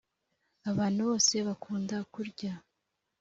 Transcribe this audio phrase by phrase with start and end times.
[0.69, 2.51] abantu bose bakunda kurya.